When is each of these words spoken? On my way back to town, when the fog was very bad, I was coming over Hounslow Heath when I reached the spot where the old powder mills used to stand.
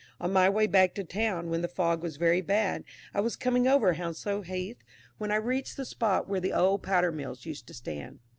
On 0.19 0.33
my 0.33 0.49
way 0.49 0.65
back 0.65 0.95
to 0.95 1.03
town, 1.03 1.51
when 1.51 1.61
the 1.61 1.67
fog 1.67 2.01
was 2.01 2.17
very 2.17 2.41
bad, 2.41 2.83
I 3.13 3.21
was 3.21 3.35
coming 3.35 3.67
over 3.67 3.93
Hounslow 3.93 4.41
Heath 4.41 4.83
when 5.19 5.31
I 5.31 5.35
reached 5.35 5.77
the 5.77 5.85
spot 5.85 6.27
where 6.27 6.39
the 6.39 6.53
old 6.53 6.81
powder 6.81 7.11
mills 7.11 7.45
used 7.45 7.67
to 7.67 7.75
stand. 7.75 8.17